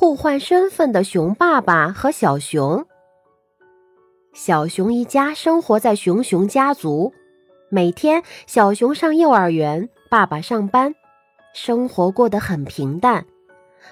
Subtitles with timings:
[0.00, 2.86] 互换身份的熊爸爸和小熊。
[4.32, 7.12] 小熊一家生活在熊熊家族，
[7.68, 10.94] 每天小熊上幼儿园，爸爸上班，
[11.52, 13.26] 生活过得很平淡。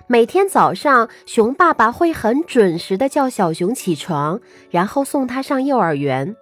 [0.07, 4.41] 每天早上，熊爸爸会很准时的叫小熊起床，
[4.71, 6.35] 然后送他上幼儿园。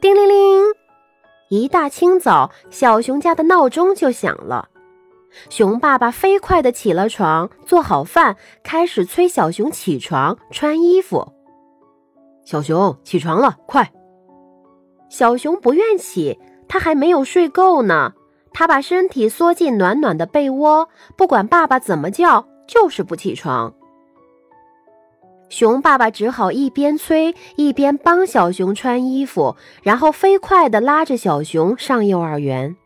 [0.00, 0.62] 叮铃铃，
[1.50, 4.70] 一大清早，小熊家的闹钟就响了。
[5.48, 11.32] 熊爸爸飞快地起了床，做好饭，开始催小熊起床穿衣服。
[12.44, 13.92] 小熊起床了，快！
[15.08, 16.38] 小熊不愿起，
[16.68, 18.12] 他还没有睡够呢。
[18.52, 23.74] 他把身体缩进暖暖的被窝，不管爸爸怎么叫，就是不起床。
[25.48, 32.76] 熊爸爸只好一边催，一边帮小熊穿衣服，然后飞快地拉着小熊上幼儿园。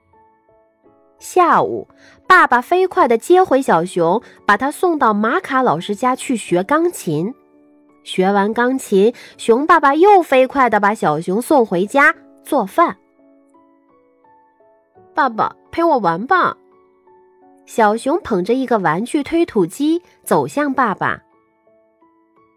[1.20, 1.86] 下午，
[2.26, 7.32] 爸爸飞快地接回小熊，把他送到马卡老师家去学钢琴。
[8.02, 12.96] 学完钢琴，熊爸爸又飞快地把小熊送回家做饭。
[15.14, 16.56] 爸爸陪我玩吧。
[17.66, 21.20] 小熊捧着一个玩具推土机走向爸爸。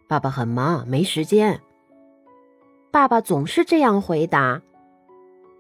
[0.08, 1.60] 爸爸很忙，没时间。
[2.92, 4.62] 爸爸总是这样回答。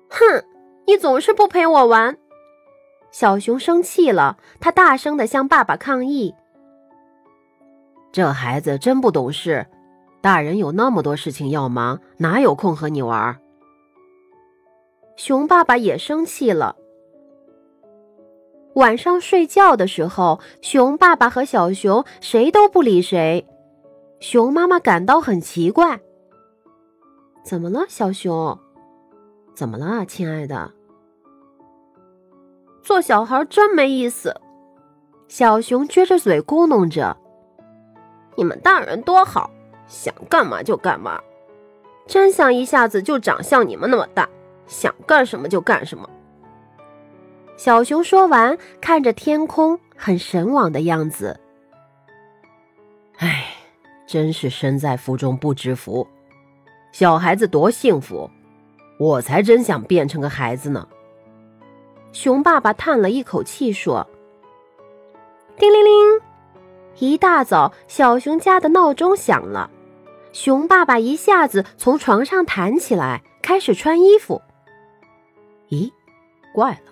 [0.09, 0.43] 哼，
[0.87, 2.17] 你总是不陪我玩。
[3.13, 6.33] 小熊生气了，他大声的向爸爸抗议
[8.11, 9.67] ：“这孩子真不懂事，
[10.19, 13.39] 大人有那么多事情要忙，哪有空和你玩？”
[15.15, 16.75] 熊爸爸也生气了。
[18.73, 23.47] 晚上睡觉的时候，熊爸爸和小熊谁都不理谁，
[24.19, 26.01] 熊妈妈感到很奇怪
[27.45, 28.57] ：“怎么了，小熊？
[29.53, 30.71] 怎么了，亲爱的？”
[32.83, 34.35] 做小孩真没意思，
[35.29, 37.15] 小熊撅着嘴咕哝着
[38.35, 39.49] ：“你们大人多好，
[39.87, 41.21] 想干嘛就干嘛，
[42.05, 44.27] 真想一下子就长像你们那么大，
[44.67, 46.09] 想干什么就干什么。”
[47.55, 51.39] 小熊说完，看着天空，很神往的样子。
[53.19, 53.45] 唉，
[54.05, 56.05] 真是身在福中不知福，
[56.91, 58.29] 小孩子多幸福，
[58.99, 60.85] 我才真想变成个孩子呢。
[62.13, 64.07] 熊爸爸叹了一口气说
[65.57, 66.21] ：“叮铃铃，
[66.99, 69.69] 一大早，小熊家的闹钟响了。
[70.31, 74.41] 熊爸爸一下子从床上弹起来，开始穿衣服。
[75.69, 75.91] 咦，
[76.53, 76.91] 怪了，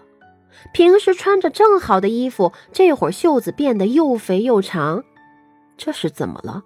[0.73, 5.03] 平时穿着正好的衣服，这会儿袖子变得又肥又长，
[5.77, 6.63] 这是怎么了？”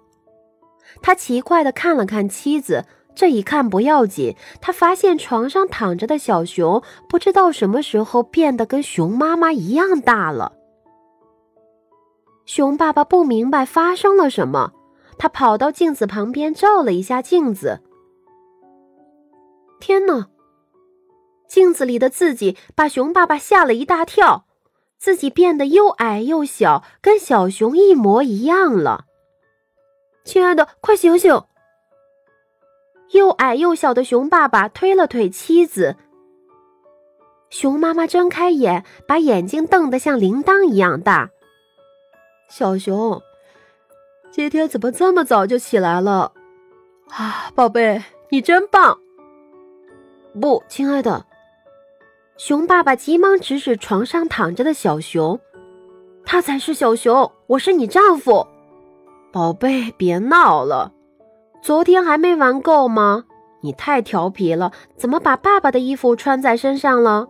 [1.02, 2.86] 他奇怪的看了看妻子。
[3.16, 10.52] 这一看不要紧，他发现床上躺着的小熊不知道什么时候变得跟熊妈妈一样大了。
[12.44, 14.72] 熊爸爸不明白发生了什么，
[15.18, 17.80] 他跑到镜子旁边照了一下镜子。
[19.80, 20.28] 天哪！
[21.48, 24.44] 镜子里的自己把熊爸爸吓了一大跳，
[24.98, 29.06] 自己变得又矮又小，跟小熊一模一样了。
[30.24, 31.42] 亲爱的，快醒醒！
[33.12, 35.96] 又矮又小的熊爸爸推了推妻子。
[37.48, 41.30] 熊妈妈睁开眼，把眼睛瞪得像铃铛一样大。
[42.48, 43.22] 小熊，
[44.30, 46.32] 今天怎么这么早就起来了？
[47.10, 48.98] 啊，宝贝，你真棒！
[50.40, 51.24] 不，亲爱的。
[52.36, 55.40] 熊爸爸急忙指指床上躺着的小熊，
[56.24, 58.46] 他才是小熊，我是你丈夫。
[59.32, 60.92] 宝贝，别闹了。
[61.66, 63.24] 昨天还没玩够吗？
[63.60, 67.26] 你太调皮了，怎么把爸爸的衣服穿在身上了？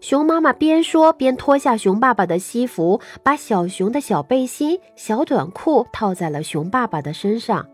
[0.00, 7.66] 熊妈妈边说边脱下熊爸爸的西服，把小熊的小背心、小短裤套在了熊爸爸的身上。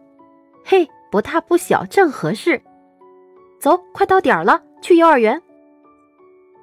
[0.64, 2.60] 嘿，不大不小，正合适。
[3.60, 5.40] 走，快到点儿了，去幼儿园。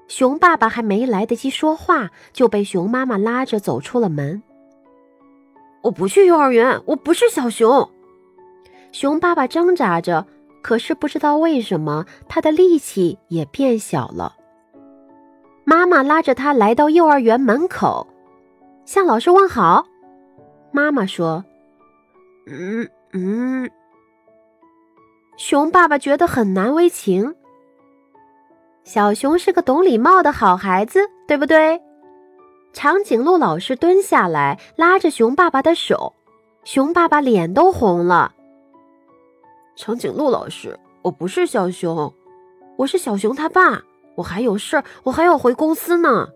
[0.10, 4.44] 熊爸爸还没来得及说话，就被熊妈妈拉着走出了门。
[5.84, 7.90] 我不去幼儿园，我不是小熊。
[8.92, 10.26] 熊爸爸挣扎着，
[10.62, 14.36] 可是不知道为什么，他的力气也变小了。
[15.64, 18.08] 妈妈拉着他来到幼儿园门口，
[18.86, 19.86] 向老师问好。
[20.72, 21.44] 妈妈说
[22.48, 23.70] ：“嗯嗯。”
[25.38, 27.36] 熊爸爸觉得很难为情。
[28.84, 31.82] 小熊是个懂礼貌的好孩子，对不对？
[32.74, 36.14] 长颈鹿老师蹲下来，拉着熊爸爸的手，
[36.64, 38.34] 熊爸爸脸都红了。
[39.76, 42.14] 长颈鹿老师，我不是小熊，
[42.78, 43.82] 我是小熊他爸。
[44.16, 46.28] 我还有事儿，我还要回公司呢。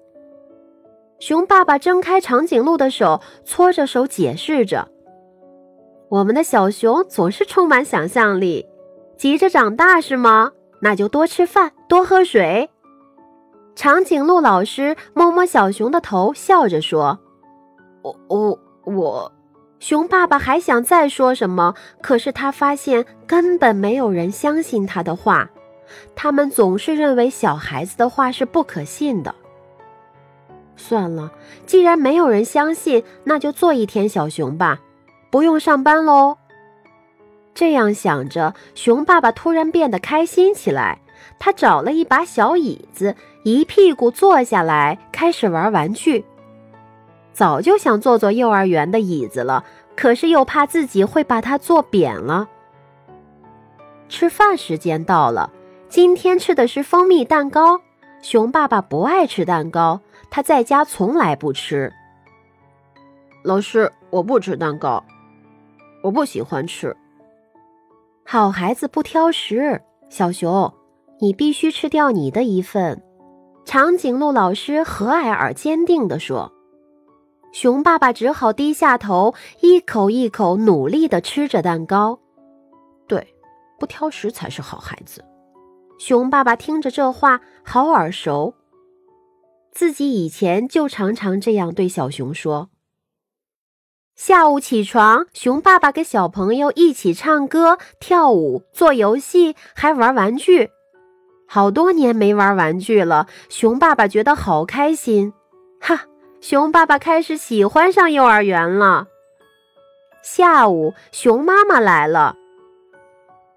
[1.19, 4.87] 熊爸爸睁开长颈鹿的手，搓着手解释着
[6.09, 8.65] ：“我们的小熊总是充满想象力，
[9.17, 10.53] 急着长大是吗？
[10.81, 12.69] 那就多吃饭，多喝水。”
[13.75, 17.19] 长颈鹿老师摸摸小熊的头，笑着说
[18.01, 19.31] ：“我我我。”
[19.79, 25.49] 熊爸爸还想再说什么，可是他发现根本没有人相信他的话。
[26.15, 29.35] 他们总是认为小孩子的话是不可信的。
[30.75, 31.31] 算了，
[31.65, 34.79] 既然没有人相信，那就做一天小熊吧，
[35.29, 36.37] 不用上班喽。
[37.53, 40.99] 这样想着，熊爸爸突然变得开心起来。
[41.39, 46.25] 他找了一把小椅子，一屁股坐下来，开始玩玩具。
[47.35, 52.47] 早就想坐坐幼儿园的椅子了，可是又怕自己会把它坐扁了。
[54.07, 55.51] 吃饭时间到了，
[55.89, 57.81] 今天吃的是蜂蜜蛋糕。
[58.21, 59.99] 熊爸爸不爱吃蛋糕，
[60.29, 61.91] 他在家从来不吃。
[63.43, 65.03] 老师，我不吃蛋糕，
[66.03, 66.95] 我不喜欢吃。
[68.23, 70.73] 好孩子不挑食，小熊，
[71.19, 73.03] 你必须吃掉你的一份。
[73.65, 76.54] 长颈鹿老师和蔼而坚定地说。
[77.55, 82.19] 熊爸爸只好低下头，一口一口努力地吃着蛋糕。
[83.07, 83.33] 对，
[83.79, 85.23] 不挑食才是好孩子。
[85.97, 88.55] 熊爸爸听着这话，好耳熟。
[89.71, 92.71] 自己以前就常常这样对小熊说。
[94.17, 100.71] 下午起床，熊爸爸跟小朋友一起唱歌、跳舞、做游戏，还玩玩具。
[101.47, 105.31] 好多年没玩玩具了，熊爸爸觉得好开心。
[105.79, 106.01] 哈！
[106.47, 109.07] 熊爸爸开始喜欢上幼儿园了。
[110.21, 112.35] 下午，熊妈妈来了。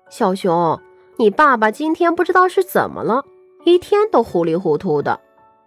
[0.08, 0.80] 小熊，
[1.18, 3.26] 你爸爸今天不知道是怎么了，
[3.64, 5.20] 一天都糊里糊涂的，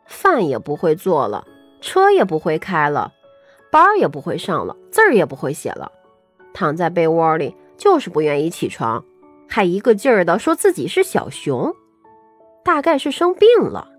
[0.08, 1.46] 饭也不会做了，
[1.80, 3.12] 车也不会开了，
[3.70, 5.92] 班也不会上了，字儿也不会写了，
[6.56, 9.06] 躺在被窝里就是不愿意起床，
[9.48, 11.76] 还一个劲儿的说自己是小熊，
[12.64, 13.90] 大概是生病了。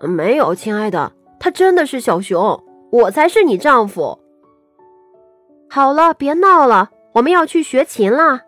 [0.00, 1.12] 没有，亲爱的。
[1.44, 4.18] 他真的是小熊，我才是你丈夫。
[5.68, 8.40] 好了，别闹了，我们要去学琴啦。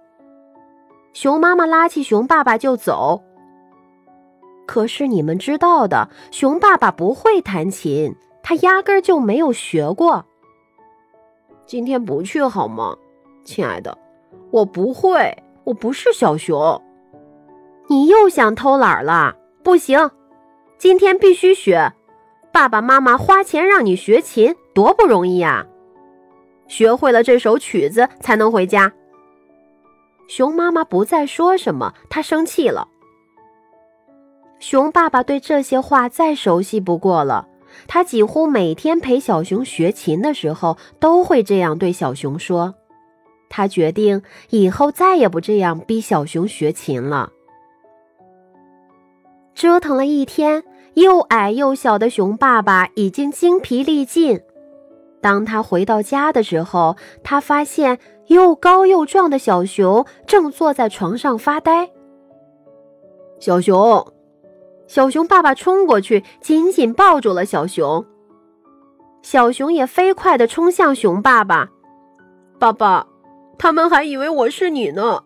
[1.13, 3.23] 熊妈妈拉起熊爸爸就走。
[4.67, 10.25] 可是你们知道的，熊爸爸不会弹琴，他压根就没有学过。
[11.67, 12.97] 今天不去好吗，
[13.45, 13.99] 亲爱的？
[14.51, 16.83] 我不会，我不是小熊。
[17.89, 19.37] 你又想偷懒了？
[19.63, 20.11] 不行，
[20.79, 21.93] 今天必须学。
[22.56, 25.67] 爸爸妈妈花钱让你学琴，多不容易呀！
[26.69, 28.91] 学会了这首曲子才能回家。
[30.26, 32.88] 熊妈妈不再说什么，她生气了。
[34.58, 37.47] 熊爸爸对这些话再熟悉不过了，
[37.87, 42.75] 他几乎每天陪小熊学琴的时候都会这样对小熊说。
[43.50, 47.31] 他决定以后再也不这样逼小熊学琴了。
[49.55, 50.64] 折腾了一天。
[50.97, 54.41] 又矮又小的熊爸爸已经精疲力尽。
[55.21, 57.99] 当他回到家的时候，他发现
[58.29, 61.91] 又高又壮的小熊正坐在床上发呆。
[63.39, 64.11] 小熊，
[64.87, 68.07] 小熊爸爸冲过去，紧紧抱住了小熊。
[69.21, 71.69] 小熊也飞快地冲向熊爸爸。
[72.59, 73.07] 爸爸，
[73.59, 75.25] 他们还以为我是你呢。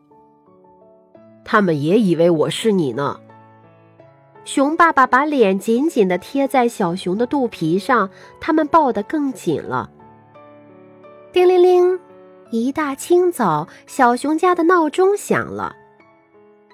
[1.44, 3.20] 他们也以为我是你呢。
[4.52, 9.88] 熊爸爸把脸紧紧地贴在小熊的肚皮上，他们抱得更紧了。
[11.32, 12.00] 叮铃铃，
[12.50, 15.76] 一大清早，小熊家的闹钟响了。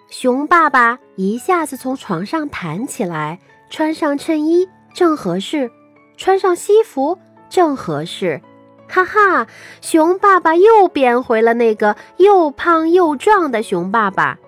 [0.09, 5.71] 熊爸爸一下子从床上弹起来，穿上衬衣正合适，
[6.16, 7.18] 穿上西服
[7.50, 8.40] 正合适。
[8.88, 9.47] 哈哈，
[9.83, 14.38] 熊爸爸又变回了那个又胖又壮的熊爸爸。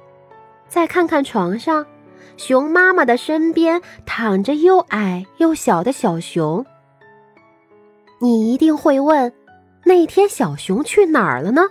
[0.67, 1.85] 再看看床上。
[2.37, 6.65] 熊妈妈的身边躺着又矮又小的小熊。
[8.21, 9.33] 你一定会问，
[9.85, 11.63] 那天小熊去哪儿了呢？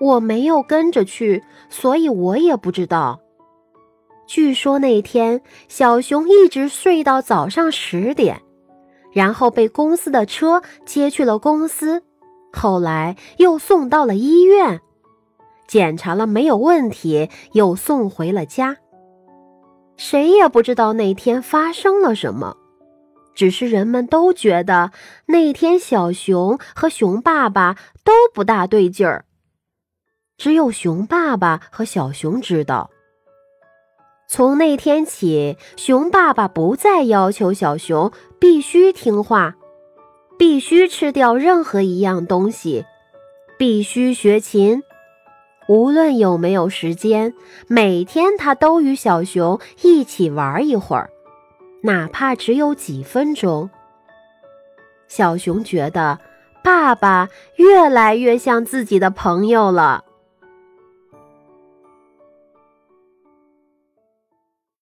[0.00, 3.20] 我没有跟着去，所以我也不知道。
[4.26, 8.40] 据说那天小熊一直睡到早上十点，
[9.12, 12.02] 然后被公司的车接去了公司，
[12.52, 14.80] 后来又送到了医院，
[15.68, 18.78] 检查了没有问题，又送回了家。
[19.96, 22.56] 谁也不知道那天发生了什么，
[23.34, 24.90] 只是人们都觉得
[25.26, 29.24] 那天小熊和熊爸爸都不大对劲儿。
[30.36, 32.90] 只有熊爸爸和小熊知道。
[34.26, 38.10] 从那天起，熊爸爸不再要求小熊
[38.40, 39.54] 必须听话，
[40.36, 42.84] 必须吃掉任何一样东西，
[43.56, 44.82] 必须学琴。
[45.66, 47.32] 无论有没有时间，
[47.66, 51.10] 每天他都与小熊一起玩一会儿，
[51.82, 53.70] 哪怕只有几分钟。
[55.08, 56.18] 小熊觉得
[56.62, 60.04] 爸爸越来越像自己的朋友了。